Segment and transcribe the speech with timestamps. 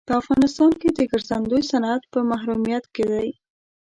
[0.07, 3.29] په افغانستان کې د ګرځندوی صنعت په محرومیت کې دی.